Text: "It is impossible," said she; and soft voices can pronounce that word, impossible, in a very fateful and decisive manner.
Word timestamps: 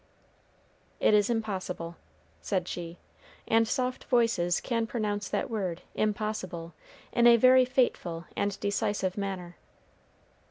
"It 0.99 1.13
is 1.13 1.29
impossible," 1.29 1.95
said 2.41 2.67
she; 2.67 2.97
and 3.47 3.67
soft 3.67 4.05
voices 4.05 4.59
can 4.59 4.87
pronounce 4.87 5.29
that 5.29 5.47
word, 5.47 5.83
impossible, 5.93 6.73
in 7.11 7.27
a 7.27 7.37
very 7.37 7.65
fateful 7.65 8.25
and 8.35 8.59
decisive 8.59 9.15
manner. 9.15 9.57